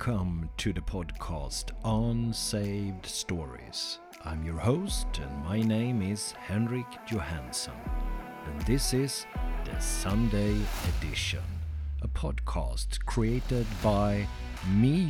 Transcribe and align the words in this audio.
Welcome 0.00 0.48
to 0.56 0.72
the 0.72 0.80
podcast 0.80 1.72
Unsaved 1.84 3.04
Stories. 3.04 3.98
I'm 4.24 4.42
your 4.44 4.56
host, 4.56 5.06
and 5.18 5.44
my 5.44 5.60
name 5.60 6.00
is 6.00 6.32
Henrik 6.32 6.86
Johansson. 7.06 7.74
And 8.46 8.62
this 8.62 8.94
is 8.94 9.26
the 9.66 9.78
Sunday 9.78 10.56
edition, 10.88 11.42
a 12.00 12.08
podcast 12.08 13.04
created 13.04 13.66
by 13.82 14.26
me, 14.74 15.06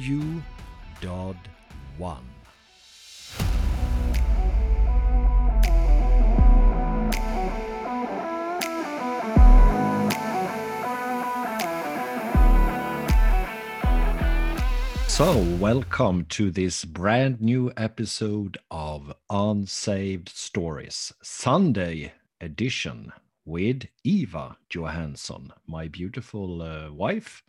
So, 15.10 15.42
welcome 15.58 16.24
to 16.30 16.50
this 16.50 16.84
brand 16.84 17.40
new 17.42 17.72
episode 17.76 18.56
of 18.70 19.12
Unsaved 19.28 20.28
Stories, 20.30 21.12
Sunday 21.20 22.12
edition 22.40 23.12
with 23.44 23.86
Eva 24.04 24.56
Johansson, 24.70 25.52
my 25.66 25.88
beautiful 25.88 26.62
uh, 26.62 26.90
wife, 26.92 27.42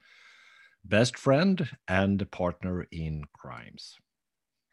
best 0.84 1.18
friend, 1.18 1.70
and 1.88 2.30
partner 2.32 2.88
in 2.92 3.24
crimes. 3.32 3.98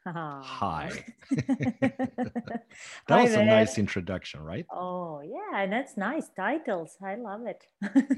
Hi. 0.07 0.91
that 1.31 2.63
Hi 3.09 3.23
was 3.23 3.33
a 3.33 3.37
there. 3.37 3.45
nice 3.47 3.79
introduction, 3.79 4.41
right? 4.41 4.67
Oh, 4.73 5.21
yeah, 5.21 5.63
And 5.63 5.73
that's 5.73 5.97
nice. 5.97 6.31
Titles. 6.35 6.97
I 7.05 7.17
love 7.17 7.43
it. 7.47 7.65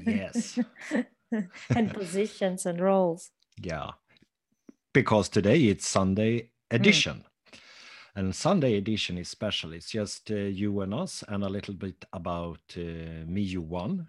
Yes. 0.07 0.57
and 1.75 1.93
positions 1.93 2.65
and 2.65 2.79
roles. 2.79 3.29
Yeah. 3.61 3.91
Because 4.93 5.29
today 5.29 5.65
it's 5.65 5.87
Sunday 5.87 6.49
edition. 6.69 7.23
And 8.15 8.35
Sunday 8.35 8.75
edition 8.75 9.17
is 9.17 9.29
special. 9.29 9.71
It's 9.71 9.89
just 9.89 10.29
uh, 10.31 10.35
you 10.35 10.81
and 10.81 10.93
us 10.93 11.23
and 11.29 11.43
a 11.43 11.49
little 11.49 11.73
bit 11.73 12.03
about 12.11 12.59
uh, 12.75 13.23
me, 13.25 13.41
you 13.41 13.61
one, 13.61 14.07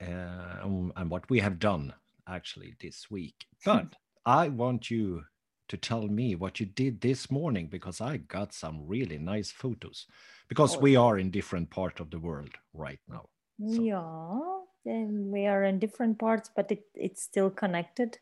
uh, 0.00 0.56
um, 0.64 0.92
and 0.96 1.08
what 1.08 1.30
we 1.30 1.38
have 1.38 1.60
done 1.60 1.94
actually 2.28 2.74
this 2.80 3.08
week. 3.10 3.34
But 3.64 3.86
I 4.26 4.48
want 4.48 4.90
you 4.90 5.22
to 5.68 5.76
tell 5.76 6.08
me 6.08 6.34
what 6.34 6.58
you 6.58 6.66
did 6.66 7.00
this 7.00 7.30
morning 7.30 7.68
because 7.68 8.00
I 8.00 8.16
got 8.16 8.52
some 8.52 8.84
really 8.88 9.18
nice 9.18 9.52
photos 9.52 10.06
because 10.48 10.76
Oh, 10.76 10.80
we 10.80 10.96
are 10.96 11.18
in 11.18 11.30
different 11.30 11.70
part 11.70 12.00
of 12.00 12.10
the 12.10 12.18
world 12.18 12.50
right 12.74 13.00
now. 13.08 13.28
So- 13.64 13.82
Yeah, 13.82 14.92
and 14.92 15.30
we 15.30 15.46
are 15.46 15.62
in 15.62 15.78
different 15.78 16.18
parts, 16.18 16.50
but 16.56 16.72
it, 16.72 16.82
it's 16.96 17.22
still 17.22 17.48
connected. 17.50 18.18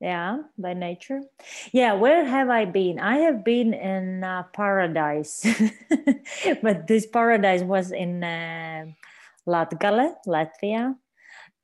Yeah, 0.00 0.42
by 0.56 0.74
nature. 0.74 1.22
Yeah, 1.72 1.94
where 1.94 2.24
have 2.24 2.50
I 2.50 2.66
been? 2.66 3.00
I 3.00 3.18
have 3.18 3.42
been 3.44 3.74
in 3.74 4.22
uh, 4.22 4.44
paradise, 4.54 5.44
but 6.62 6.86
this 6.86 7.04
paradise 7.06 7.62
was 7.62 7.90
in 7.90 8.22
uh, 8.22 8.86
Latgale, 9.46 10.14
Latvia, 10.24 10.94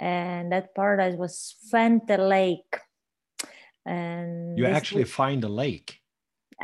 and 0.01 0.51
that 0.51 0.75
paradise 0.75 1.15
was 1.17 1.55
Fente 1.71 2.17
Lake. 2.19 2.75
And 3.87 4.59
You 4.59 4.67
actually 4.67 5.03
was- 5.05 5.13
find 5.13 5.45
a 5.45 5.49
lake. 5.49 6.01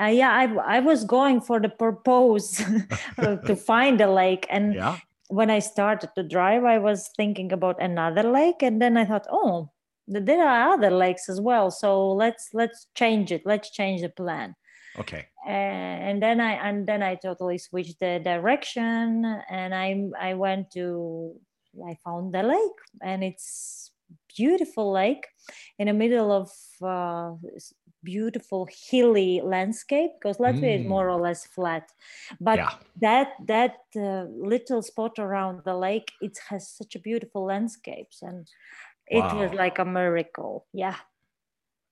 uh, 0.00 0.06
yeah, 0.06 0.30
I, 0.32 0.78
I 0.78 0.80
was 0.80 1.04
going 1.04 1.40
for 1.40 1.60
the 1.60 1.68
purpose 1.68 2.62
to 3.46 3.54
find 3.56 4.00
a 4.00 4.10
lake, 4.10 4.46
and 4.50 4.74
Yeah. 4.74 4.98
when 5.28 5.50
I 5.50 5.58
started 5.60 6.10
to 6.16 6.22
drive, 6.22 6.64
I 6.64 6.78
was 6.78 7.10
thinking 7.16 7.52
about 7.52 7.80
another 7.82 8.22
lake, 8.24 8.62
and 8.62 8.80
then 8.82 8.96
I 8.96 9.04
thought, 9.04 9.26
oh, 9.30 9.70
there 10.10 10.46
are 10.46 10.72
other 10.74 10.90
lakes 10.90 11.28
as 11.28 11.40
well. 11.40 11.70
So 11.70 12.10
let's 12.12 12.50
let's 12.52 12.88
change 12.94 13.32
it. 13.32 13.42
Let's 13.44 13.70
change 13.70 14.02
the 14.02 14.08
plan. 14.08 14.54
Okay. 14.98 15.26
And, 15.46 16.20
then 16.20 16.40
I 16.40 16.52
and 16.68 16.86
then 16.86 17.02
I 17.02 17.14
totally 17.14 17.58
switched 17.58 18.00
the 18.00 18.20
direction, 18.22 19.24
and 19.48 19.74
I 19.74 20.10
I 20.20 20.34
went 20.34 20.70
to 20.72 21.40
I 21.86 21.96
found 22.04 22.34
the 22.34 22.42
lake, 22.42 22.80
and 23.00 23.22
it's 23.22 23.92
beautiful 24.36 24.90
lake 24.92 25.24
in 25.78 25.86
the 25.86 25.92
middle 25.92 26.32
of 26.32 26.50
uh, 26.82 27.34
beautiful 28.02 28.66
hilly 28.70 29.40
landscape 29.44 30.10
because 30.18 30.38
Latvia 30.38 30.78
is 30.78 30.84
Mm. 30.84 30.88
more 30.88 31.08
or 31.08 31.20
less 31.20 31.46
flat, 31.46 31.92
but 32.40 32.58
yeah. 32.58 32.70
that 33.00 33.28
that 33.46 33.76
uh, 33.96 34.24
little 34.52 34.82
spot 34.82 35.18
around 35.18 35.62
the 35.64 35.74
lake 35.74 36.10
it 36.20 36.38
has 36.48 36.68
such 36.68 36.96
a 36.96 36.98
beautiful 36.98 37.44
landscapes 37.44 38.22
and 38.22 38.48
it 39.10 39.34
was 39.34 39.52
like 39.52 39.78
a 39.78 39.84
miracle 39.84 40.66
yeah 40.72 40.96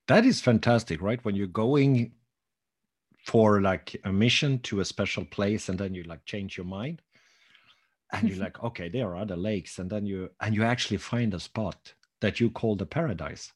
That 0.09 0.25
is 0.25 0.41
fantastic, 0.41 1.03
right? 1.03 1.23
When 1.25 1.37
you're 1.37 1.47
going 1.65 2.13
for 3.27 3.61
like 3.61 4.01
a 4.05 4.13
mission 4.13 4.59
to 4.61 4.81
a 4.81 4.85
special 4.85 5.25
place 5.37 5.69
and 5.69 5.79
then 5.79 5.93
you 5.95 6.03
like 6.05 6.25
change 6.25 6.57
your 6.57 6.65
mind 6.67 7.03
and 8.13 8.29
you're 8.29 8.39
like, 8.47 8.57
okay, 8.65 8.89
there 8.89 9.09
are 9.09 9.17
other 9.17 9.37
lakes. 9.37 9.79
And 9.79 9.91
then 9.91 10.07
you 10.07 10.31
and 10.41 10.55
you 10.55 10.65
actually 10.65 10.97
find 10.99 11.35
a 11.35 11.41
spot 11.41 11.95
that 12.21 12.41
you 12.41 12.51
call 12.51 12.75
the 12.77 12.87
paradise. 12.87 13.53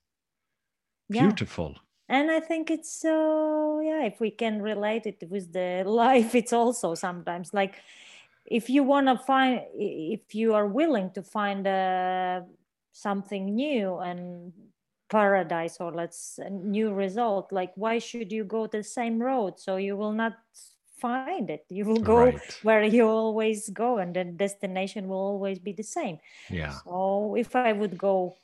yeah 1.08 1.26
Beautiful. 1.26 1.76
and 2.08 2.30
i 2.30 2.40
think 2.40 2.70
it's 2.70 2.92
so 2.92 3.80
yeah 3.80 4.04
if 4.04 4.20
we 4.20 4.30
can 4.30 4.62
relate 4.62 5.06
it 5.06 5.22
with 5.30 5.52
the 5.52 5.82
life 6.04 6.34
it's 6.34 6.52
also 6.52 6.94
sometimes 6.94 7.52
like 7.54 7.76
if 8.46 8.68
you 8.68 8.82
want 8.82 9.06
to 9.06 9.16
find 9.16 9.60
if 9.74 10.34
you 10.34 10.54
are 10.54 10.66
willing 10.66 11.10
to 11.12 11.22
find 11.22 11.66
uh, 11.66 12.40
something 12.92 13.54
new 13.54 13.98
and 13.98 14.53
paradise 15.10 15.76
or 15.80 15.92
let's 15.92 16.38
a 16.38 16.48
new 16.48 16.92
result 16.92 17.53
like 17.53 17.72
why 17.76 17.98
should 17.98 18.32
you 18.32 18.44
go 18.44 18.66
the 18.66 18.82
same 18.82 19.20
road 19.20 19.58
so 19.58 19.76
you 19.76 19.94
will 19.97 20.12
not 20.12 20.32
find 21.00 21.50
it 21.50 21.64
you 21.69 21.84
will 21.84 22.00
go 22.00 22.16
Right. 22.16 22.58
where 22.62 22.84
you 22.84 23.06
always 23.08 23.69
go 23.70 23.98
and 23.98 24.14
the 24.14 24.25
destination 24.25 25.08
will 25.08 25.19
always 25.32 25.58
be 25.58 25.72
the 25.72 25.82
same 25.84 26.19
Yeah. 26.50 26.72
so 26.84 27.34
if 27.36 27.54
i 27.56 27.72
would 27.72 27.98
go 27.98 28.36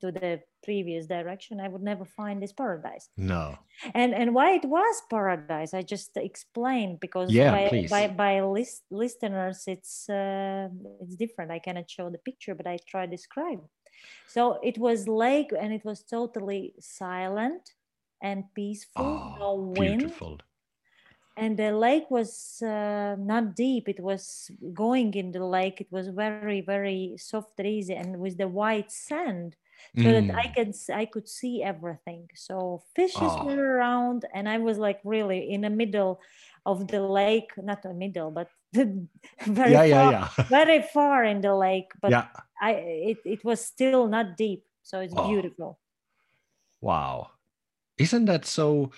to 0.00 0.10
the 0.12 0.40
previous 0.64 1.06
direction 1.06 1.60
i 1.60 1.68
would 1.68 1.82
never 1.82 2.04
find 2.04 2.40
this 2.42 2.52
paradise 2.52 3.08
No. 3.16 3.58
and 3.94 4.14
and 4.14 4.34
why 4.34 4.52
it 4.54 4.64
was 4.64 4.94
paradise 5.10 5.74
i 5.74 5.82
just 5.82 6.16
explained 6.16 7.00
because 7.00 7.28
Yeah, 7.32 7.50
by, 7.52 7.68
please. 7.68 7.90
by 7.90 8.08
by 8.08 8.40
list, 8.40 8.82
listeners 8.90 9.64
it's 9.66 10.08
uh, 10.08 10.68
it's 11.02 11.16
different 11.16 11.50
i 11.50 11.58
cannot 11.58 11.90
show 11.90 12.08
the 12.10 12.18
picture 12.18 12.54
but 12.54 12.66
i 12.66 12.78
try 12.88 13.04
to 13.04 13.10
describe 13.10 13.60
so 14.26 14.58
it 14.62 14.78
was 14.78 15.08
lake 15.08 15.50
and 15.58 15.72
it 15.72 15.84
was 15.84 16.02
totally 16.02 16.74
silent 16.80 17.74
and 18.22 18.44
peaceful 18.54 19.22
no 19.38 19.54
Oh, 19.54 19.72
wind 19.76 20.12
beautiful. 20.12 20.40
and 21.36 21.58
the 21.58 21.72
lake 21.72 22.10
was 22.10 22.62
uh, 22.62 23.16
not 23.18 23.54
deep 23.54 23.88
it 23.88 24.00
was 24.00 24.50
going 24.74 25.14
in 25.14 25.32
the 25.32 25.44
lake 25.44 25.80
it 25.80 25.90
was 25.90 26.08
very 26.08 26.48
very 26.48 27.04
soft 27.06 27.44
and 27.48 27.56
easy 27.58 27.82
and 27.82 28.08
with 28.10 28.26
the 28.26 28.36
white 28.38 28.90
sand 28.90 29.56
so 29.96 30.10
that 30.12 30.26
i 30.36 30.44
Mm. 30.44 30.54
could 30.54 30.68
s- 30.68 30.88
i 30.90 31.04
could 31.04 31.28
see 31.28 31.62
everything 31.62 32.28
so 32.34 32.82
fishes 32.94 33.38
Oh. 33.38 33.40
were 33.40 33.76
around 33.76 34.24
and 34.34 34.48
i 34.48 34.58
was 34.58 34.78
like 34.78 35.00
really 35.04 35.50
in 35.50 35.62
the 35.62 35.70
middle 35.70 36.20
of 36.66 36.88
the 36.88 37.00
lake 37.02 37.50
not 37.58 37.82
the 37.82 37.92
middle 37.94 38.30
but 38.30 38.48
very 39.46 39.78
Yeah, 39.78 39.82
yeah, 39.84 40.02
far 40.02 40.14
yeah. 40.36 40.44
very 40.50 40.82
far 40.82 41.24
in 41.24 41.40
the 41.40 41.54
lake 41.54 41.92
but 42.00 42.14
yeah. 42.14 42.46
i 42.60 42.72
it, 42.72 43.18
it 43.24 43.44
was 43.44 43.64
still 43.64 44.06
not 44.08 44.36
deep 44.36 44.64
so 44.82 45.00
it's 45.00 45.14
Oh. 45.16 45.16
beautiful 45.16 45.80
Wow. 46.80 47.30
Isn't 47.98 48.26
that 48.26 48.44
so 48.46 48.92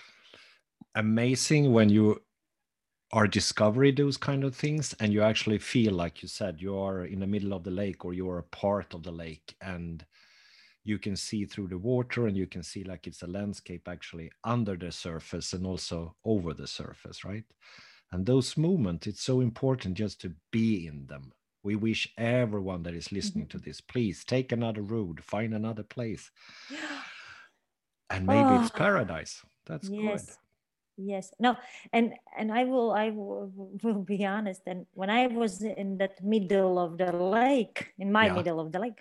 amazing 0.95 1.73
when 1.73 1.89
you 1.89 2.23
are 3.13 3.27
discovering 3.27 3.95
those 3.95 4.17
kind 4.17 4.43
of 4.43 4.55
things 4.55 4.93
and 4.99 5.13
you 5.13 5.21
actually 5.23 5.59
feel 5.59 5.93
like 5.93 6.21
you 6.23 6.29
said 6.29 6.61
you 6.61 6.77
are 6.77 7.05
in 7.05 7.19
the 7.21 7.27
middle 7.27 7.53
of 7.53 7.63
the 7.63 7.71
lake 7.71 8.05
or 8.05 8.13
you 8.13 8.29
are 8.29 8.39
a 8.39 8.43
part 8.43 8.93
of 8.93 9.03
the 9.03 9.11
lake 9.11 9.55
and 9.61 10.05
you 10.83 10.99
can 10.99 11.15
see 11.15 11.45
through 11.45 11.67
the 11.67 11.77
water 11.77 12.27
and 12.27 12.37
you 12.37 12.47
can 12.47 12.63
see 12.63 12.83
like 12.83 13.07
it's 13.07 13.23
a 13.23 13.27
landscape 13.27 13.87
actually 13.87 14.31
under 14.43 14.77
the 14.77 14.91
surface 14.91 15.53
and 15.53 15.65
also 15.65 16.15
over 16.25 16.53
the 16.53 16.67
surface 16.67 17.23
right 17.25 17.45
and 18.11 18.25
those 18.25 18.57
moments 18.57 19.07
it's 19.07 19.21
so 19.23 19.41
important 19.41 19.95
just 19.95 20.21
to 20.21 20.33
be 20.51 20.87
in 20.87 21.05
them. 21.07 21.31
We 21.63 21.75
wish 21.75 22.11
everyone 22.17 22.83
that 22.83 22.93
is 22.93 23.11
listening 23.11 23.47
to 23.47 23.57
mm-hmm. 23.57 23.69
this 23.69 23.81
please 23.81 24.23
take 24.23 24.51
another 24.51 24.81
road 24.81 25.23
find 25.23 25.53
another 25.53 25.83
place. 25.83 26.31
And 28.11 28.25
maybe 28.25 28.55
it's 28.55 28.71
Oh, 28.73 28.77
paradise. 28.77 29.45
That's 29.67 29.87
yes. 29.87 30.25
Good 30.25 30.35
yes. 30.99 31.31
No 31.39 31.55
and 31.93 32.13
and 32.37 32.51
i 32.51 32.63
will 32.65 32.91
i 32.91 33.09
will, 33.09 33.51
will 33.83 34.03
be 34.03 34.25
honest 34.25 34.61
and 34.67 34.85
when 34.93 35.09
i 35.09 35.27
was 35.27 35.61
in 35.61 35.97
that 35.97 36.21
middle 36.23 36.77
of 36.77 36.97
the 36.97 37.11
lake 37.11 37.93
in 37.97 38.11
my 38.11 38.27
Yeah. 38.27 38.33
middle 38.33 38.59
of 38.59 38.71
the 38.71 38.79
lake 38.79 38.99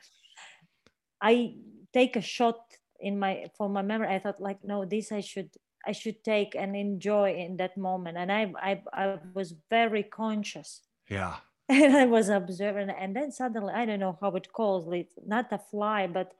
i 1.20 1.54
take 1.92 2.16
a 2.16 2.20
shot 2.20 2.60
in 3.00 3.18
my 3.18 3.46
for 3.56 3.68
my 3.68 3.82
memory. 3.82 4.08
I 4.08 4.18
thought 4.18 4.40
like 4.40 4.62
no 4.64 4.84
this 4.84 5.12
i 5.12 5.20
should 5.20 5.50
i 5.86 5.92
should 5.92 6.22
take 6.24 6.54
and 6.54 6.76
enjoy 6.76 7.32
in 7.34 7.56
that 7.56 7.76
moment 7.76 8.16
and 8.16 8.30
i 8.32 8.52
i, 8.62 8.82
I 8.92 9.18
was 9.34 9.54
very 9.70 10.02
conscious 10.02 10.82
yeah 11.08 11.36
and 11.68 11.96
i 11.96 12.06
was 12.06 12.28
observing 12.28 12.90
and 12.90 13.14
then 13.14 13.30
suddenly 13.32 13.72
i 13.74 13.84
don't 13.86 14.00
know 14.00 14.18
how 14.20 14.30
it 14.36 14.52
calls 14.52 14.90
it 14.92 15.12
not 15.26 15.52
a 15.52 15.58
fly 15.58 16.06
but 16.06 16.32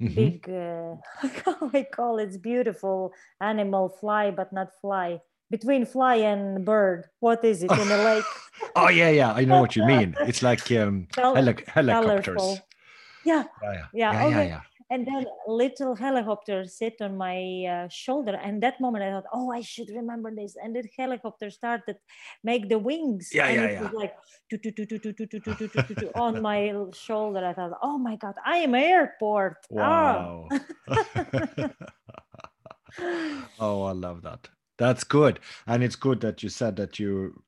Mhm. 0.00 0.14
big 0.14 0.48
uh, 0.48 0.94
how 1.44 1.70
I 1.74 1.82
call 1.82 2.18
it, 2.20 2.28
it's 2.28 2.36
beautiful 2.36 3.12
animal 3.40 3.88
fly, 3.88 4.30
but 4.30 4.52
not 4.52 4.68
fly. 4.80 5.20
Between 5.50 5.84
fly 5.86 6.16
and 6.22 6.64
bird, 6.64 7.06
what 7.18 7.42
is 7.44 7.64
it 7.64 7.70
in 7.72 7.88
the 7.88 7.98
lake? 8.10 8.22
Oh 8.76 8.88
yeah, 8.90 9.10
yeah. 9.10 9.32
I 9.34 9.44
know 9.44 9.60
what 9.60 9.74
you 9.74 9.82
mean. 9.82 10.14
It's 10.20 10.40
like 10.42 10.70
um, 10.70 11.08
Col- 11.16 11.34
heli- 11.34 11.64
helicopters. 11.66 12.24
colorful. 12.24 12.58
Yeah, 13.24 13.44
Yeah, 13.62 13.72
yeah, 13.72 13.86
Yeah, 13.92 14.12
yeah, 14.12 14.28
yeah, 14.28 14.42
yeah 14.46 14.60
and 14.90 15.06
then 15.06 15.26
little 15.46 15.94
helicopter 15.94 16.64
sit 16.64 16.96
on 17.00 17.16
my 17.16 17.64
uh, 17.64 17.88
shoulder 17.88 18.34
and 18.42 18.62
that 18.62 18.80
moment 18.80 19.04
i 19.04 19.10
thought 19.10 19.24
oh 19.32 19.50
i 19.52 19.60
should 19.60 19.88
remember 19.90 20.34
this 20.34 20.56
and 20.62 20.74
the 20.74 20.82
helicopter 20.96 21.50
started 21.50 21.96
make 22.42 22.68
the 22.68 22.78
wings 22.78 23.30
yeah, 23.32 23.46
and 23.46 23.56
yeah, 23.56 23.64
it 23.64 23.72
yeah. 23.72 23.82
was 23.82 23.92
like 23.92 24.14
on 26.14 26.40
my 26.40 26.72
shoulder 26.94 27.44
i 27.44 27.52
thought 27.52 27.72
oh 27.82 27.98
my 27.98 28.16
god 28.16 28.34
i 28.44 28.58
am 28.58 28.74
airport 28.74 29.56
wow 29.70 30.48
oh, 30.88 31.70
oh 33.60 33.82
i 33.84 33.92
love 33.92 34.22
that 34.22 34.48
that's 34.78 35.04
good 35.04 35.40
and 35.66 35.82
it's 35.82 35.96
good 35.96 36.20
that 36.20 36.42
you 36.42 36.48
said 36.48 36.76
that 36.76 36.98
you 36.98 37.42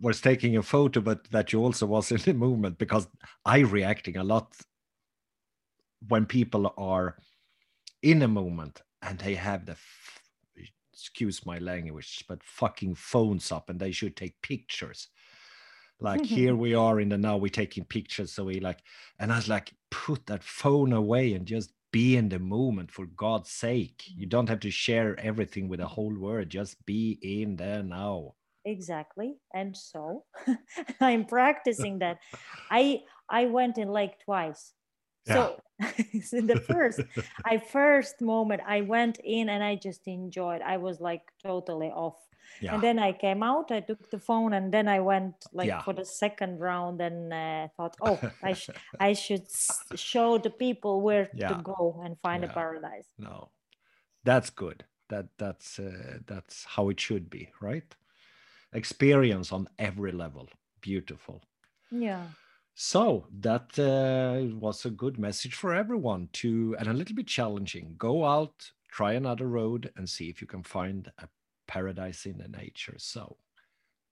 was 0.00 0.20
taking 0.20 0.56
a 0.56 0.62
photo 0.62 1.00
but 1.00 1.30
that 1.30 1.52
you 1.52 1.60
also 1.60 1.86
was 1.86 2.10
in 2.10 2.18
the 2.18 2.34
movement 2.34 2.78
because 2.78 3.06
i 3.44 3.58
reacting 3.60 4.16
a 4.16 4.24
lot 4.24 4.52
when 6.08 6.26
people 6.26 6.72
are 6.76 7.16
in 8.02 8.22
a 8.22 8.28
moment 8.28 8.82
and 9.02 9.18
they 9.18 9.34
have 9.34 9.66
the 9.66 9.72
f- 9.72 10.20
excuse 10.92 11.44
my 11.44 11.58
language, 11.58 12.24
but 12.28 12.42
fucking 12.42 12.94
phones 12.94 13.50
up 13.50 13.68
and 13.70 13.80
they 13.80 13.92
should 13.92 14.16
take 14.16 14.40
pictures. 14.42 15.08
Like 16.00 16.24
here 16.36 16.54
we 16.56 16.74
are 16.74 17.00
in 17.00 17.08
the 17.08 17.18
now, 17.18 17.36
we're 17.36 17.48
taking 17.48 17.84
pictures. 17.84 18.32
So 18.32 18.44
we 18.44 18.60
like, 18.60 18.80
and 19.18 19.32
I 19.32 19.36
was 19.36 19.48
like, 19.48 19.72
put 19.90 20.26
that 20.26 20.42
phone 20.44 20.92
away 20.92 21.34
and 21.34 21.46
just 21.46 21.72
be 21.92 22.16
in 22.16 22.28
the 22.28 22.38
moment 22.38 22.90
for 22.90 23.06
God's 23.06 23.50
sake. 23.50 24.04
You 24.06 24.26
don't 24.26 24.48
have 24.48 24.60
to 24.60 24.70
share 24.70 25.18
everything 25.20 25.68
with 25.68 25.80
the 25.80 25.86
whole 25.86 26.14
world. 26.14 26.48
Just 26.48 26.84
be 26.86 27.18
in 27.22 27.56
there 27.56 27.82
now. 27.82 28.34
exactly 28.66 29.36
and 29.52 29.76
so 29.76 30.24
i'm 31.00 31.24
practicing 31.26 31.98
that 31.98 32.16
i 32.70 33.00
i 33.28 33.44
went 33.44 33.76
in 33.76 33.88
lake 33.88 34.16
twice 34.24 34.72
so 35.26 35.60
in 36.32 36.46
the 36.46 36.60
first 36.72 37.00
i 37.44 37.56
first 37.58 38.20
moment 38.20 38.60
i 38.66 38.80
went 38.80 39.18
in 39.24 39.48
and 39.48 39.62
i 39.64 39.74
just 39.74 40.02
enjoyed 40.06 40.62
i 40.62 40.76
was 40.76 41.00
like 41.00 41.22
totally 41.42 41.88
off 42.04 42.18
Yeah. 42.60 42.74
and 42.74 42.82
then 42.86 42.98
i 43.08 43.12
came 43.12 43.42
out 43.42 43.66
i 43.78 43.80
took 43.80 44.02
the 44.10 44.18
phone 44.28 44.52
and 44.58 44.66
then 44.72 44.86
i 44.96 45.00
went 45.00 45.34
like 45.52 45.68
Yeah. 45.68 45.82
for 45.82 45.94
the 45.94 46.04
second 46.04 46.60
round 46.60 47.00
and 47.00 47.32
uh, 47.32 47.68
thought 47.76 47.94
oh 48.08 48.18
i 48.42 48.52
sh- 48.54 48.70
i 49.08 49.12
should 49.14 49.42
s- 49.44 49.82
show 50.10 50.38
the 50.38 50.50
people 50.66 50.94
where 51.06 51.26
Yeah. 51.34 51.48
to 51.50 51.54
go 51.62 52.00
and 52.04 52.12
find 52.26 52.44
a 52.44 52.48
paradise 52.60 53.08
no, 53.18 53.50
that's 54.24 54.50
good. 54.50 54.84
That 55.10 55.26
that's 55.42 55.78
uh, 55.78 56.18
that's 56.30 56.64
how 56.74 56.88
it 56.92 56.98
should 57.00 57.26
be, 57.28 57.42
right? 57.60 57.90
Experience 58.72 59.52
on 59.54 59.68
every 59.78 60.12
level. 60.12 60.48
Beautiful. 60.80 61.42
yeah 61.90 62.24
So 62.74 63.28
that 63.32 63.78
uh, 63.78 64.56
was 64.56 64.84
a 64.84 64.90
good 64.90 65.18
message 65.18 65.54
for 65.54 65.72
everyone 65.74 66.28
to, 66.34 66.74
and 66.78 66.88
a 66.88 66.92
little 66.92 67.14
bit 67.14 67.28
challenging. 67.28 67.94
Go 67.96 68.24
out, 68.24 68.72
try 68.90 69.12
another 69.12 69.46
road, 69.48 69.92
and 69.96 70.08
see 70.08 70.28
if 70.28 70.40
you 70.40 70.46
can 70.48 70.62
find 70.64 71.12
a 71.18 71.28
paradise 71.66 72.26
in 72.26 72.38
the 72.38 72.48
nature. 72.48 72.96
So 72.98 73.38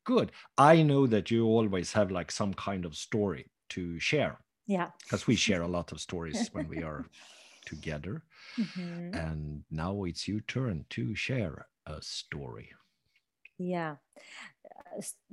good. 0.05 0.33
I 0.59 0.83
know 0.83 1.07
that 1.09 1.31
you 1.31 1.47
always 1.47 1.93
have 1.95 2.11
like 2.11 2.31
some 2.33 2.55
kind 2.55 2.85
of 2.85 2.97
story 2.97 3.51
to 3.71 3.99
share 4.01 4.41
yeah 4.67 4.91
because 5.05 5.27
we 5.27 5.37
share 5.37 5.63
a 5.63 5.69
lot 5.69 5.93
of 5.93 6.01
stories 6.01 6.51
when 6.53 6.69
we 6.69 6.83
are 6.83 7.11
together. 7.67 8.25
Mhm. 8.59 9.13
And 9.13 9.65
now 9.71 10.05
it's 10.05 10.29
your 10.29 10.41
turn 10.41 10.87
to 10.91 11.15
share 11.15 11.69
a 11.87 12.03
story. 12.03 12.73
Yeah. 13.69 13.97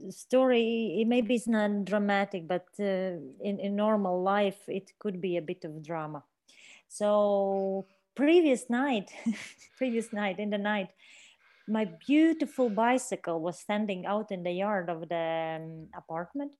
Story 0.10 1.04
maybe 1.06 1.36
it's 1.36 1.48
not 1.48 1.86
dramatic 1.86 2.48
but 2.48 2.66
uh, 2.80 3.20
in, 3.44 3.60
in 3.60 3.76
normal 3.76 4.24
life 4.24 4.62
it 4.68 4.92
could 5.00 5.20
be 5.20 5.38
a 5.38 5.42
bit 5.42 5.66
of 5.66 5.84
drama. 5.84 6.24
So 6.88 7.86
previous 8.16 8.70
night 8.70 9.12
previous 9.78 10.12
night 10.14 10.40
in 10.40 10.50
the 10.50 10.58
night 10.58 10.90
my 11.68 11.86
beautiful 12.08 12.70
bicycle 12.70 13.40
was 13.42 13.60
standing 13.60 14.06
out 14.06 14.31
in 14.31 14.44
the 14.44 14.52
yard 14.52 14.90
of 14.90 15.08
the 15.08 15.60
um, 15.60 15.88
apartment 15.96 16.52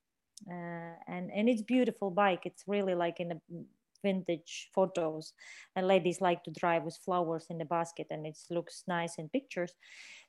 uh, 0.48 0.96
and 1.08 1.32
and 1.32 1.50
it's 1.50 1.62
beautiful 1.62 2.12
bike. 2.12 2.46
It's 2.46 2.64
really 2.68 2.96
like 2.96 3.20
in 3.20 3.30
the 3.30 3.42
vintage 4.04 4.70
photos. 4.74 5.34
And 5.76 5.88
ladies 5.88 6.22
like 6.22 6.44
to 6.44 6.52
drive 6.52 6.84
with 6.84 6.98
flowers 7.04 7.48
in 7.50 7.58
the 7.58 7.66
basket 7.66 8.08
and 8.10 8.26
it 8.26 8.38
looks 8.50 8.84
nice 8.88 9.16
in 9.18 9.30
pictures. 9.30 9.74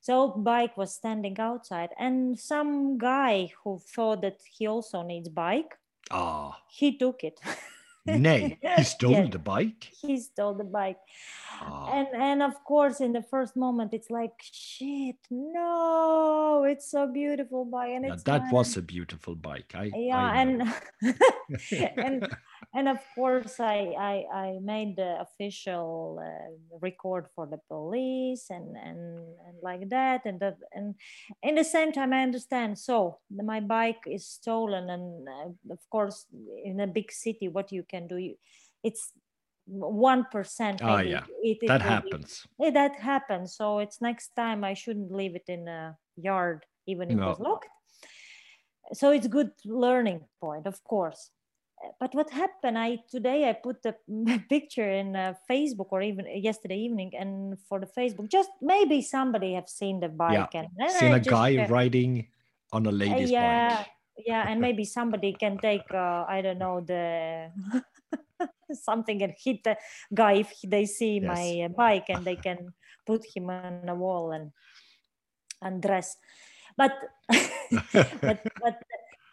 So 0.01 0.29
bike 0.29 0.77
was 0.77 0.95
standing 0.95 1.39
outside 1.39 1.91
and 1.99 2.39
some 2.39 2.99
guy 2.99 3.53
who 3.65 3.79
thought 3.95 4.23
that 4.23 4.39
he 4.51 4.67
also 4.67 5.03
needs 5.03 5.29
bike 5.29 5.77
Ah, 6.13 6.59
he 6.69 6.99
took 6.99 7.23
it. 7.23 7.39
Nay, 8.07 8.59
he 8.77 8.83
stole 8.83 9.13
Yes, 9.13 9.31
the 9.31 9.39
bike. 9.39 9.85
he 9.93 10.19
stole 10.19 10.55
the 10.55 10.65
bike. 10.65 10.99
Ah, 11.61 11.93
and 11.93 12.09
and 12.15 12.43
of 12.43 12.55
course 12.65 13.01
in 13.01 13.13
the 13.13 13.23
first 13.23 13.55
moment 13.57 13.93
it's 13.95 14.11
like 14.11 14.33
shit 14.41 15.17
no 15.31 16.65
it's 16.65 16.91
so 16.91 17.07
beautiful 17.07 17.65
bike 17.65 17.93
and 17.95 18.07
yeah, 18.07 18.15
it's 18.15 18.23
that 18.25 18.43
mine." 18.43 18.53
was 18.53 18.77
a 18.77 18.83
beautiful 18.83 19.35
bike. 19.37 19.73
I, 19.77 19.93
yeah 19.95 20.17
I 20.33 20.41
and 20.43 20.63
and 21.99 22.29
and 22.75 22.89
of 22.89 22.99
course 23.15 23.61
I, 23.61 23.95
I 23.99 24.25
i 24.33 24.59
made 24.63 24.97
the 24.97 25.21
official 25.21 26.21
uh, 26.23 26.79
record 26.81 27.27
for 27.35 27.47
the 27.47 27.59
police 27.69 28.47
and, 28.51 28.77
and 28.77 28.99
and 29.47 29.57
like 29.63 29.89
that 29.91 30.23
and 30.25 30.41
that 30.41 30.57
and 30.73 30.95
in 31.43 31.55
the 31.55 31.65
same 31.65 31.93
time 31.93 32.13
i 32.13 32.23
understand 32.23 32.79
so 32.79 33.19
my 33.31 33.61
bike 33.61 34.03
is 34.07 34.27
stolen 34.27 34.91
and 34.91 35.29
uh, 35.29 35.73
of 35.73 35.79
course 35.91 36.27
in 36.65 36.81
a 36.81 36.87
big 36.87 37.11
city 37.13 37.49
what 37.49 37.73
you 37.73 37.83
can 37.83 38.07
do 38.07 38.17
you, 38.17 38.37
it's 38.83 39.13
one 39.67 40.25
percent 40.31 40.83
maybe 40.83 41.11
yeah. 41.11 41.25
it, 41.43 41.59
it 41.63 41.69
that 41.69 41.81
be- 41.81 41.89
happens. 41.89 42.47
yeah, 42.59 42.71
that 42.71 42.97
happens. 42.97 43.55
So 43.55 43.79
it's 43.79 44.01
next 44.01 44.31
time 44.35 44.65
I 44.65 44.75
shouldn't 44.75 45.13
leave 45.13 45.37
it 45.37 45.45
in 45.49 45.69
a 45.69 45.97
yard, 46.17 46.65
even 46.87 47.11
if 47.11 47.19
it 47.19 47.21
was 47.21 47.41
locked. 47.41 47.69
So 48.93 49.11
it's 49.13 49.29
good 49.29 49.51
learning 49.65 50.23
point, 50.41 50.67
of 50.67 50.83
course. 50.83 51.31
Uh, 51.83 51.93
But 52.01 52.15
what 52.15 52.31
happened? 52.31 52.79
I 52.79 52.99
today 53.11 53.49
I 53.49 53.53
put 53.55 53.83
the 53.83 53.95
picture 54.49 54.89
in 54.91 55.17
uh, 55.17 55.35
Facebook 55.51 55.89
or 55.91 56.03
even 56.03 56.27
yesterday 56.43 56.79
evening, 56.79 57.13
and 57.19 57.59
for 57.69 57.81
the 57.81 57.87
Facebook, 57.99 58.29
just 58.29 58.51
maybe 58.61 59.03
somebody 59.03 59.55
have 59.55 59.69
seen 59.69 60.01
the 60.01 60.09
bike 60.09 60.55
and 60.55 60.69
then 60.77 60.89
Seen 60.91 61.13
I 61.13 61.17
a 61.17 61.21
just 61.21 61.31
guy 61.31 61.51
share- 61.57 61.69
riding 61.69 62.29
on 62.73 62.87
a 62.87 62.91
Uh, 62.91 62.93
lady's 62.93 63.33
yeah, 63.33 63.77
bike. 63.77 63.89
yeah, 64.27 64.45
and 64.49 64.61
maybe 64.61 64.85
somebody 64.85 65.33
can 65.33 65.59
take 65.59 65.89
uh, 65.95 66.25
I 66.29 66.43
don't 66.43 66.59
know 66.59 66.81
the 66.81 67.51
something 68.73 69.23
and 69.23 69.33
hit 69.37 69.65
the 69.65 69.77
guy 70.15 70.33
if 70.45 70.53
they 70.63 70.85
see 70.87 71.19
Yes. 71.21 71.27
my 71.29 71.65
uh, 71.65 71.69
bike 71.69 72.09
and 72.13 72.25
they 72.27 72.37
can 72.37 72.73
put 73.07 73.25
him 73.35 73.51
on 73.51 73.89
a 73.89 73.95
wall 73.95 74.33
and 74.33 74.53
undress. 75.63 76.17
But 76.77 76.93
but 78.23 78.39
but 78.61 78.77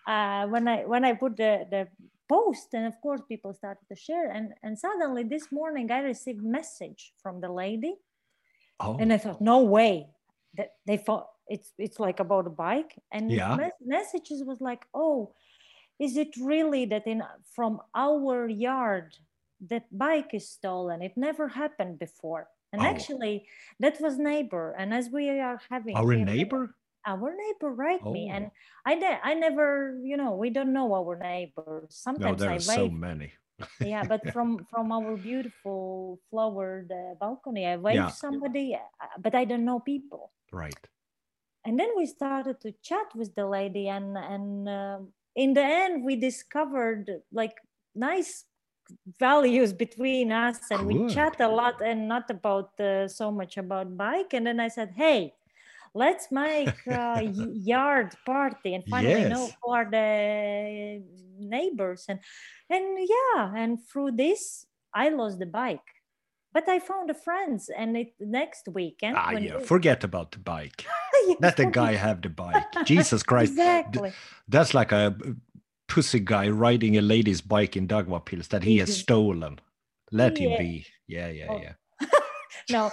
uh, 0.07 0.47
when 0.47 0.67
I 0.67 0.85
when 0.85 1.05
I 1.05 1.13
put 1.13 1.37
the 1.37 1.67
the 1.69 1.87
post 2.29 2.73
and 2.73 2.85
of 2.85 2.99
course 3.01 3.21
people 3.27 3.53
started 3.53 3.85
to 3.87 3.95
share 3.95 4.29
and 4.31 4.53
and 4.63 4.77
suddenly 4.77 5.23
this 5.23 5.51
morning 5.51 5.91
I 5.91 5.99
received 5.99 6.43
message 6.43 7.13
from 7.21 7.41
the 7.41 7.51
lady 7.51 7.95
oh, 8.79 8.97
and 8.99 9.11
I 9.13 9.17
thought, 9.17 9.41
no 9.41 9.59
way 9.63 10.07
that 10.57 10.71
they 10.85 10.97
thought 10.97 11.27
it's 11.47 11.71
it's 11.77 11.99
like 11.99 12.19
about 12.19 12.45
a 12.47 12.49
bike. 12.49 12.93
And 13.11 13.31
Yeah. 13.31 13.55
mes- 13.55 13.81
messages 13.85 14.43
was 14.43 14.59
like, 14.59 14.83
oh, 14.93 15.33
is 15.99 16.17
it 16.17 16.35
really 16.37 16.85
that 16.85 17.07
in 17.07 17.23
from 17.55 17.79
our 17.95 18.47
yard 18.49 19.15
that 19.69 19.85
bike 19.91 20.33
is 20.33 20.49
stolen? 20.49 21.01
It 21.01 21.15
never 21.15 21.47
happened 21.47 21.99
before. 21.99 22.49
And 22.73 22.81
Oh. 22.81 22.85
actually, 22.85 23.47
that 23.79 23.95
was 24.01 24.17
neighbor. 24.19 24.75
And 24.77 24.93
as 24.93 25.09
we 25.09 25.29
are 25.39 25.61
having 25.69 25.95
our 25.95 26.15
neighbor? 26.15 26.75
Our 27.07 27.31
neighbor 27.31 27.71
write 27.73 28.03
me, 28.05 28.27
Oh. 28.29 28.35
and 28.35 28.43
I 28.85 28.93
ne- 28.95 29.21
I 29.23 29.33
never, 29.33 29.97
you 30.03 30.17
know, 30.19 30.35
we 30.35 30.49
don't 30.51 30.73
know 30.75 30.91
our 30.93 31.15
neighbors. 31.17 31.89
No, 32.05 32.05
Sometimes 32.07 32.39
there 32.41 32.51
I 32.51 32.55
are 32.59 32.59
so 32.59 32.89
many. 32.91 33.31
yeah 33.81 34.03
but 34.05 34.21
from 34.35 34.49
from 34.69 34.91
our 34.93 35.17
beautiful 35.17 36.19
flowered 36.29 36.91
uh, 36.93 37.17
balcony 37.17 37.65
i 37.65 37.73
wave 37.75 37.97
Yeah. 37.97 38.13
somebody 38.13 38.77
uh, 38.77 39.07
but 39.17 39.33
i 39.33 39.43
don't 39.49 39.65
know 39.65 39.79
people 39.81 40.29
Right. 40.53 40.77
and 41.65 41.73
then 41.79 41.89
we 41.97 42.05
started 42.05 42.61
to 42.61 42.69
chat 42.85 43.07
with 43.17 43.33
the 43.33 43.47
lady 43.57 43.89
and 43.89 44.13
and 44.13 44.69
uh, 44.69 44.99
in 45.43 45.49
the 45.57 45.65
end 45.83 46.05
we 46.05 46.13
discovered 46.29 47.09
like 47.33 47.57
nice 47.97 48.45
values 49.19 49.73
between 49.73 50.31
us 50.31 50.59
and 50.71 50.85
we 50.85 50.95
chat 51.09 51.35
a 51.41 51.49
lot 51.49 51.81
and 51.81 52.07
not 52.07 52.29
about 52.29 52.77
uh, 52.79 53.07
so 53.09 53.31
much 53.31 53.57
about 53.57 53.87
bike 53.97 54.31
and 54.37 54.45
then 54.45 54.59
i 54.61 54.69
said 54.69 54.93
hey 54.95 55.33
let's 56.03 56.25
make 56.31 56.77
a 56.87 57.21
yard 57.73 58.09
party 58.25 58.69
and 58.75 58.83
finally 58.93 59.27
know 59.33 59.49
who 59.61 59.71
are 59.77 59.87
the 59.97 60.07
neighbors 61.39 62.05
and 62.09 62.19
and 62.69 62.85
yeah 63.15 63.53
and 63.61 63.71
through 63.87 64.11
this 64.11 64.65
i 64.93 65.09
lost 65.09 65.39
the 65.39 65.45
bike 65.61 65.89
but 66.53 66.67
I 66.69 66.79
found 66.79 67.11
a 67.11 67.13
friends, 67.13 67.69
and 67.69 67.95
it 67.95 68.13
next 68.19 68.67
weekend. 68.73 69.15
Ah, 69.15 69.29
yeah. 69.31 69.57
we- 69.57 69.63
Forget 69.63 70.03
about 70.03 70.31
the 70.31 70.39
bike. 70.39 70.85
Yes, 71.27 71.37
Let 71.41 71.57
the 71.57 71.65
guy 71.65 71.93
have 71.93 72.21
the 72.21 72.29
bike. 72.29 72.65
Jesus 72.85 73.21
Christ. 73.21 73.51
Exactly. 73.51 74.11
That's 74.47 74.73
like 74.73 74.91
a 74.93 75.13
pussy 75.87 76.19
guy 76.21 76.49
riding 76.49 76.97
a 76.97 77.01
lady's 77.01 77.41
bike 77.41 77.75
in 77.77 77.85
Daugavpils 77.87 78.47
that 78.47 78.63
he 78.63 78.77
has 78.79 78.89
stolen. 78.97 79.59
Let 80.11 80.37
him 80.39 80.57
be. 80.57 80.85
Yeah, 81.05 81.29
yeah, 81.29 81.47
Oh. 81.49 81.61
yeah. 81.61 81.73
No, 82.71 82.91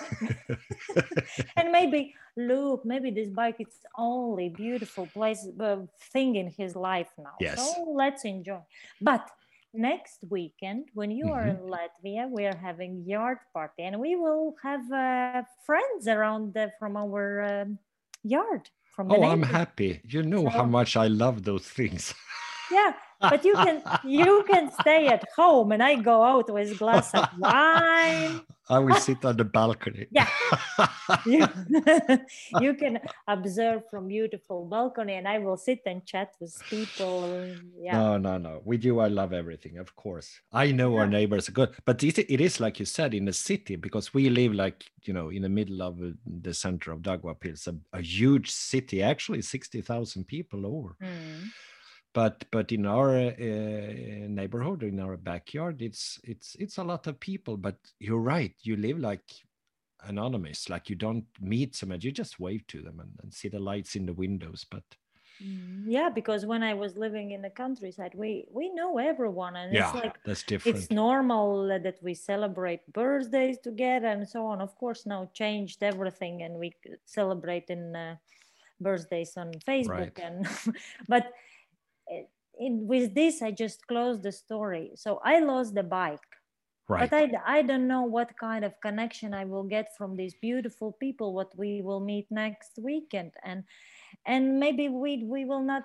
and 1.56 1.70
maybe 1.72 2.14
look, 2.36 2.84
maybe 2.84 3.10
this 3.10 3.28
bike 3.30 3.56
is 3.60 3.78
only 3.96 4.48
beautiful 4.48 5.06
place 5.06 5.46
uh, 5.60 5.76
thing 6.12 6.36
in 6.36 6.50
his 6.50 6.74
life 6.76 7.10
now. 7.18 7.36
Yes. 7.40 7.58
So 7.58 7.92
let's 7.94 8.24
enjoy. 8.24 8.60
But 9.00 9.28
next 9.72 10.18
weekend, 10.28 10.88
when 10.94 11.10
you 11.10 11.30
are 11.30 11.46
Mm-hmm. 11.46 11.64
in 11.64 11.70
Latvia, 11.74 12.30
we 12.30 12.46
are 12.46 12.56
having 12.56 13.04
yard 13.06 13.38
party, 13.52 13.82
and 13.84 14.00
we 14.00 14.16
will 14.16 14.54
have 14.62 14.90
uh, 14.92 15.42
friends 15.66 16.06
around 16.08 16.54
the, 16.54 16.72
from 16.78 16.96
our 16.96 17.42
um, 17.42 17.78
yard. 18.22 18.68
From 18.94 19.10
Oh, 19.10 19.24
I'm 19.24 19.42
happy. 19.42 20.00
You 20.04 20.22
know 20.22 20.48
how 20.48 20.64
much 20.64 20.96
I 20.96 21.08
love 21.08 21.42
those 21.44 21.66
things. 21.68 22.14
Yeah, 22.70 22.92
but 23.30 23.44
you 23.44 23.54
can 23.54 23.82
you 24.04 24.44
can 24.50 24.70
stay 24.80 25.08
at 25.08 25.24
home, 25.36 25.72
and 25.72 25.82
I 25.82 25.96
go 25.96 26.22
out 26.22 26.52
with 26.52 26.78
glass 26.78 27.12
of 27.14 27.28
wine. 27.38 28.40
I 28.68 28.78
will 28.78 28.94
sit 28.96 29.24
on 29.24 29.36
the 29.36 29.44
balcony. 29.44 30.06
Yeah. 30.18 30.28
you, 31.26 31.46
you 32.60 32.74
can 32.74 32.98
observe 33.28 33.82
from 33.90 34.08
beautiful 34.08 34.64
balcony 34.64 35.14
and 35.14 35.28
i 35.28 35.38
will 35.38 35.56
sit 35.58 35.80
and 35.84 36.04
chat 36.06 36.32
with 36.40 36.56
people 36.70 37.46
yeah 37.78 37.92
No, 37.98 38.16
no, 38.16 38.38
no. 38.38 38.62
With 38.64 38.84
you, 38.84 39.00
I 39.00 39.08
love 39.08 39.32
everything, 39.34 39.76
of 39.78 39.94
course. 39.96 40.40
I 40.50 40.72
know 40.72 40.96
our 40.96 41.06
neighbors 41.06 41.48
are 41.48 41.52
good, 41.52 41.70
but 41.84 42.02
it, 42.02 42.18
it 42.18 42.40
is 42.40 42.58
like 42.58 42.80
you 42.80 42.86
said 42.86 43.12
in 43.12 43.26
the 43.26 43.32
city 43.32 43.76
because 43.76 44.14
we 44.14 44.30
live 44.30 44.54
like 44.54 44.84
you 45.02 45.12
know 45.12 45.28
in 45.28 45.42
the 45.42 45.48
middle 45.48 45.82
of 45.82 46.00
uh, 46.00 46.12
the 46.40 46.54
center 46.54 46.92
of 46.92 47.00
Daugavpils, 47.00 47.66
a, 47.68 47.74
a 47.92 48.00
huge 48.00 48.50
city, 48.50 49.02
actually 49.02 49.42
sixty 49.42 49.82
thousand 49.82 50.24
people 50.26 50.64
over. 50.66 50.96
Mm. 51.02 51.50
But 52.14 52.44
but 52.52 52.72
in 52.72 52.86
our 52.86 53.10
uh, 53.10 53.32
neighborhood, 54.28 54.82
in 54.84 55.00
our 55.00 55.16
backyard, 55.16 55.82
it's 55.82 56.20
it's 56.24 56.54
it's 56.56 56.78
a 56.78 56.84
lot 56.84 57.06
of 57.08 57.18
people. 57.20 57.56
But 57.56 57.76
you're 57.98 58.20
right, 58.20 58.54
you 58.62 58.76
live 58.76 58.98
like 59.00 59.24
anonymous, 60.06 60.68
like 60.70 60.88
you 60.90 60.96
don't 60.96 61.26
meet 61.40 61.74
someone, 61.74 62.00
you 62.00 62.12
just 62.12 62.38
wave 62.40 62.66
to 62.68 62.82
them 62.82 63.00
and, 63.00 63.12
and 63.22 63.34
see 63.34 63.48
the 63.48 63.58
lights 63.58 63.96
in 63.96 64.06
the 64.06 64.12
windows. 64.14 64.64
But 64.70 64.84
Mm. 65.42 65.82
yeah 65.86 66.08
because 66.08 66.46
when 66.46 66.62
i 66.62 66.72
was 66.72 66.96
living 66.96 67.32
in 67.32 67.42
the 67.42 67.50
countryside 67.50 68.12
we 68.14 68.46
we 68.52 68.72
know 68.72 68.98
everyone 68.98 69.56
and 69.56 69.72
yeah, 69.72 69.86
it's 69.86 69.94
like 69.94 70.16
that's 70.24 70.44
different. 70.44 70.76
it's 70.76 70.90
normal 70.92 71.66
that 71.66 71.98
we 72.02 72.14
celebrate 72.14 72.80
birthdays 72.92 73.58
together 73.58 74.06
and 74.06 74.28
so 74.28 74.46
on 74.46 74.60
of 74.60 74.76
course 74.76 75.06
now 75.06 75.28
changed 75.34 75.82
everything 75.82 76.42
and 76.42 76.54
we 76.54 76.72
celebrate 77.04 77.68
in 77.68 77.96
uh, 77.96 78.14
birthdays 78.80 79.36
on 79.36 79.50
facebook 79.66 79.88
Right. 79.88 80.20
and 80.22 80.46
but 81.08 81.24
uh, 81.26 81.30
in, 82.58 82.86
with 82.86 83.14
this 83.14 83.42
i 83.42 83.50
just 83.50 83.86
closed 83.86 84.22
the 84.22 84.32
story. 84.32 84.92
So 84.94 85.20
i 85.24 85.40
lost 85.40 85.74
the 85.74 85.82
bike. 85.82 86.20
Right. 86.86 87.08
but 87.08 87.16
I, 87.16 87.58
I 87.58 87.62
don't 87.62 87.88
know 87.88 88.02
what 88.02 88.36
kind 88.38 88.62
of 88.62 88.78
connection 88.82 89.32
i 89.32 89.46
will 89.46 89.64
get 89.64 89.96
from 89.96 90.16
these 90.16 90.34
beautiful 90.34 90.92
people 91.00 91.32
what 91.32 91.56
we 91.56 91.80
will 91.80 92.00
meet 92.00 92.26
next 92.30 92.72
weekend. 92.78 93.32
And 93.42 93.64
and 94.26 94.60
maybe 94.60 94.88
we 94.88 95.24
we 95.24 95.44
will 95.44 95.62
not 95.62 95.84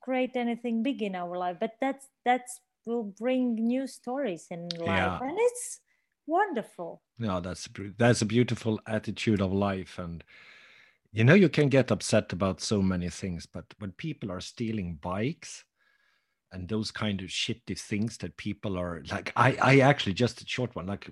create 0.00 0.36
anything 0.36 0.82
big 0.82 1.02
in 1.02 1.14
our 1.14 1.36
life 1.36 1.56
but 1.60 1.72
that's 1.80 2.08
that's 2.24 2.60
will 2.86 3.04
bring 3.04 3.54
new 3.54 3.86
stories 3.86 4.46
in 4.50 4.68
life. 4.78 4.86
Yeah. 4.86 5.18
and 5.20 5.36
it's 5.38 5.80
wonderful. 6.26 7.02
No, 7.18 7.40
that's 7.40 7.68
that's 7.98 8.22
a 8.22 8.26
beautiful 8.26 8.80
attitude 8.86 9.40
of 9.40 9.52
life, 9.52 9.98
and 9.98 10.24
you 11.12 11.24
know 11.24 11.34
you 11.34 11.48
can 11.48 11.68
get 11.68 11.90
upset 11.90 12.32
about 12.32 12.60
so 12.60 12.80
many 12.82 13.10
things, 13.10 13.46
but 13.46 13.64
when 13.78 13.92
people 13.92 14.30
are 14.30 14.40
stealing 14.40 14.98
bikes 15.00 15.64
and 16.52 16.68
those 16.68 16.90
kind 16.90 17.20
of 17.20 17.28
shitty 17.28 17.78
things 17.78 18.16
that 18.18 18.36
people 18.36 18.78
are 18.78 19.02
like, 19.10 19.32
I 19.36 19.56
I 19.62 19.78
actually 19.80 20.14
just 20.14 20.42
a 20.42 20.46
short 20.46 20.74
one, 20.74 20.86
like 20.86 21.08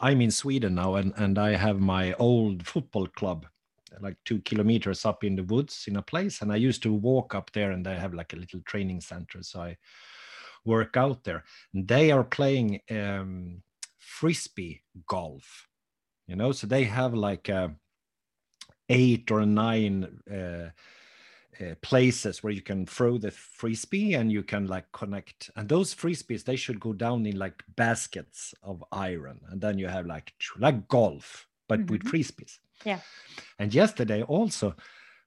I'm 0.00 0.20
in 0.20 0.30
Sweden 0.30 0.74
now, 0.74 0.96
and 0.96 1.12
and 1.16 1.38
I 1.38 1.56
have 1.56 1.80
my 1.80 2.12
old 2.14 2.66
football 2.66 3.06
club 3.06 3.46
like 4.00 4.16
two 4.24 4.40
kilometers 4.40 5.04
up 5.04 5.22
in 5.22 5.36
the 5.36 5.44
woods 5.44 5.84
in 5.86 5.94
a 5.94 6.02
place 6.02 6.42
and 6.42 6.52
i 6.52 6.56
used 6.56 6.82
to 6.82 6.92
walk 6.92 7.32
up 7.32 7.52
there 7.52 7.70
and 7.70 7.86
they 7.86 7.94
have 7.94 8.12
like 8.12 8.32
a 8.32 8.36
little 8.36 8.60
training 8.62 9.00
center 9.00 9.40
so 9.40 9.60
i 9.60 9.76
work 10.64 10.96
out 10.96 11.24
there. 11.24 11.44
And 11.72 11.86
they 11.86 12.10
are 12.10 12.24
playing 12.24 12.80
um 12.90 13.62
frisbee 13.98 14.82
golf 15.06 15.68
you 16.26 16.36
know 16.36 16.52
so 16.52 16.66
they 16.66 16.84
have 16.84 17.14
like 17.14 17.48
uh, 17.48 17.68
eight 18.88 19.30
or 19.30 19.44
nine 19.46 20.20
uh, 20.30 20.70
uh, 21.60 21.74
places 21.82 22.42
where 22.42 22.52
you 22.52 22.62
can 22.62 22.86
throw 22.86 23.18
the 23.18 23.30
frisbee 23.30 24.14
and 24.14 24.30
you 24.32 24.42
can 24.42 24.66
like 24.66 24.90
connect 24.92 25.50
and 25.56 25.68
those 25.68 25.94
frisbees 25.94 26.44
they 26.44 26.56
should 26.56 26.80
go 26.80 26.92
down 26.92 27.26
in 27.26 27.38
like 27.38 27.62
baskets 27.76 28.54
of 28.62 28.82
iron 28.92 29.40
and 29.50 29.60
then 29.60 29.78
you 29.78 29.88
have 29.88 30.06
like 30.06 30.32
like 30.58 30.88
golf 30.88 31.46
but 31.68 31.88
with 31.90 32.02
Mhm. 32.02 32.10
frisbees 32.10 32.58
Yeah. 32.84 33.00
and 33.58 33.74
yesterday 33.74 34.22
also 34.22 34.74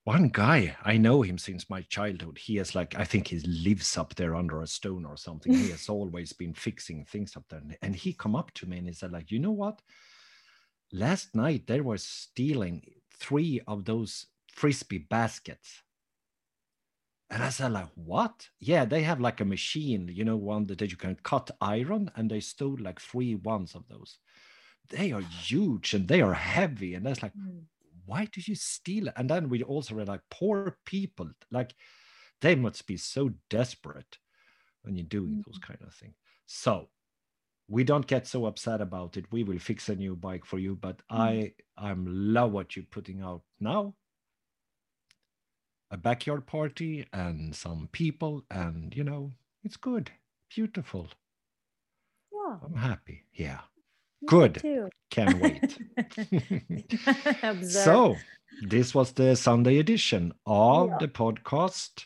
one 0.03 0.29
guy 0.29 0.75
i 0.83 0.97
know 0.97 1.21
him 1.21 1.37
since 1.37 1.69
my 1.69 1.81
childhood 1.83 2.37
he 2.37 2.57
is 2.57 2.75
like 2.75 2.95
i 2.95 3.03
think 3.03 3.27
he 3.27 3.39
lives 3.39 3.97
up 3.97 4.15
there 4.15 4.35
under 4.35 4.61
a 4.61 4.67
stone 4.67 5.05
or 5.05 5.17
something 5.17 5.51
he 5.53 5.69
has 5.69 5.89
always 5.89 6.33
been 6.33 6.53
fixing 6.53 7.05
things 7.05 7.35
up 7.35 7.45
there 7.49 7.61
and 7.81 7.95
he 7.95 8.13
come 8.13 8.35
up 8.35 8.51
to 8.53 8.65
me 8.65 8.77
and 8.77 8.87
he 8.87 8.93
said 8.93 9.11
like 9.11 9.31
you 9.31 9.39
know 9.39 9.51
what 9.51 9.81
last 10.91 11.35
night 11.35 11.67
they 11.67 11.81
were 11.81 11.97
stealing 11.97 12.81
three 13.13 13.59
of 13.67 13.85
those 13.85 14.27
frisbee 14.51 14.97
baskets 15.09 15.81
and 17.29 17.43
i 17.43 17.49
said 17.49 17.71
like 17.71 17.89
what 17.95 18.49
yeah 18.59 18.85
they 18.85 19.03
have 19.03 19.19
like 19.19 19.41
a 19.41 19.45
machine 19.45 20.07
you 20.07 20.23
know 20.23 20.37
one 20.37 20.65
that 20.65 20.81
you 20.81 20.97
can 20.97 21.15
cut 21.15 21.51
iron 21.61 22.09
and 22.15 22.29
they 22.31 22.39
stole 22.39 22.77
like 22.79 22.99
three 22.99 23.35
ones 23.35 23.75
of 23.75 23.87
those 23.87 24.19
they 24.89 25.11
are 25.11 25.21
huge 25.21 25.93
and 25.93 26.07
they 26.07 26.21
are 26.21 26.33
heavy 26.33 26.93
and 26.93 27.05
that's 27.05 27.23
like 27.23 27.33
Mm. 27.35 27.67
why 28.05 28.25
do 28.25 28.41
you 28.45 28.55
steal 28.55 29.09
it? 29.09 29.13
And 29.17 29.29
then 29.29 29.49
we 29.49 29.63
also 29.63 29.95
read 29.95 30.07
like 30.09 30.21
poor 30.31 30.79
people, 30.85 31.31
like 31.51 31.75
they 32.41 32.55
must 32.55 32.87
be 32.87 32.97
so 32.97 33.31
desperate 33.49 34.19
when 34.83 34.95
you're 34.95 35.05
doing 35.05 35.39
those 35.45 35.59
kind 35.59 35.81
of 35.81 35.93
things. 35.93 36.15
So 36.47 36.91
we 37.67 37.83
don't 37.83 38.07
get 38.07 38.27
so 38.27 38.45
upset 38.45 38.81
about 38.81 39.17
it. 39.17 39.31
We 39.31 39.43
will 39.43 39.59
fix 39.59 39.89
a 39.89 39.95
new 39.95 40.15
bike 40.15 40.45
for 40.45 40.59
you, 40.59 40.75
but 40.75 41.01
I 41.09 41.55
I'm 41.77 42.05
love 42.07 42.51
what 42.53 42.75
you're 42.75 42.85
putting 42.85 43.21
out 43.21 43.43
now. 43.59 43.95
A 45.91 45.97
backyard 45.97 46.45
party 46.47 47.07
and 47.13 47.55
some 47.55 47.87
people, 47.91 48.45
and 48.49 48.95
you 48.95 49.03
know, 49.03 49.33
it's 49.63 49.77
good, 49.77 50.11
beautiful. 50.49 51.09
yeah 52.31 52.57
I'm 52.63 52.75
happy. 52.75 53.23
Yeah, 53.33 53.61
me 54.21 54.27
good. 54.29 54.55
too 54.55 54.89
Can't 55.09 55.39
wait. 55.39 55.79
So, 57.61 58.15
this 58.61 58.93
was 58.95 59.13
the 59.13 59.35
Sunday 59.35 59.77
edition 59.79 60.33
of 60.45 60.89
Yeah. 60.89 60.97
the 60.99 61.07
podcast 61.07 62.05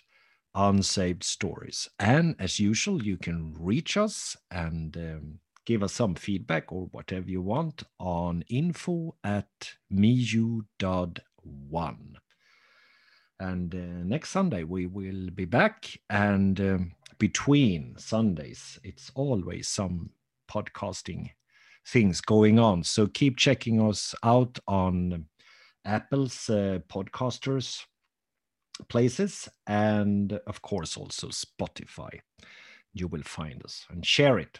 Unsaved 0.55 1.23
Stories. 1.23 1.89
And 1.99 2.35
as 2.39 2.59
usual, 2.59 3.03
you 3.03 3.17
can 3.17 3.53
reach 3.57 3.97
us 3.97 4.35
and 4.51 4.95
um, 4.97 5.39
give 5.65 5.83
us 5.83 5.93
some 5.93 6.15
feedback 6.15 6.71
or 6.71 6.87
whatever 6.91 7.29
you 7.29 7.41
want 7.41 7.83
on 7.99 8.43
info 8.49 9.15
at 9.23 9.75
miu.one. 9.91 10.65
And 13.41 13.73
uh, 13.73 14.03
next 14.05 14.29
Sunday, 14.29 14.63
we 14.63 14.85
will 14.85 15.31
be 15.31 15.45
back. 15.45 15.97
And 16.11 16.59
um, 16.61 16.91
between 17.17 17.95
Sundays, 17.97 18.79
it's 18.83 19.11
always 19.15 19.67
some 19.67 20.11
podcasting 20.47 21.31
things 21.87 22.21
going 22.21 22.59
on. 22.59 22.83
So 22.83 23.07
keep 23.07 23.37
checking 23.37 23.81
us 23.81 24.13
out 24.23 24.59
on 24.67 25.25
Apple's 25.85 26.49
uh, 26.51 26.79
podcasters 26.87 27.81
places 28.89 29.49
and 29.65 30.33
of 30.45 30.61
course 30.61 30.95
also 30.95 31.29
Spotify. 31.29 32.19
You 32.93 33.07
will 33.07 33.23
find 33.23 33.63
us 33.65 33.87
and 33.89 34.05
share 34.05 34.37
it. 34.37 34.59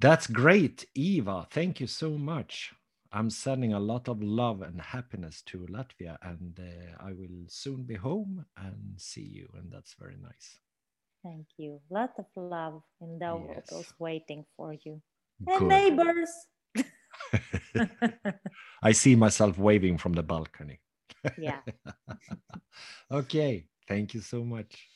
That's 0.00 0.26
great, 0.26 0.84
Eva. 0.94 1.46
Thank 1.50 1.80
you 1.80 1.86
so 1.86 2.10
much. 2.10 2.72
I'm 3.12 3.30
sending 3.30 3.72
a 3.72 3.80
lot 3.80 4.08
of 4.08 4.22
love 4.22 4.62
and 4.62 4.80
happiness 4.80 5.42
to 5.46 5.66
Latvia, 5.66 6.18
and 6.22 6.58
uh, 6.60 6.96
I 7.04 7.12
will 7.12 7.46
soon 7.48 7.84
be 7.84 7.94
home 7.96 8.44
and 8.56 8.94
see 8.98 9.22
you, 9.22 9.48
and 9.54 9.72
that's 9.72 9.94
very 9.94 10.16
nice. 10.20 10.58
thank 11.22 11.46
you 11.58 11.80
lot 11.90 12.12
of 12.18 12.26
love 12.36 12.82
in 13.00 13.18
the 13.18 13.36
world 13.36 13.48
Yes. 13.48 13.94
waiting 13.98 14.44
for 14.56 14.72
you 14.84 15.00
and 15.46 15.68
neighbors 15.68 16.30
I 18.82 18.92
see 18.92 19.16
myself 19.16 19.58
waving 19.58 19.98
from 19.98 20.12
the 20.12 20.22
balcony. 20.22 20.80
yeah 21.36 21.60
okay, 23.10 23.66
thank 23.86 24.14
you 24.14 24.20
so 24.20 24.44
much. 24.44 24.88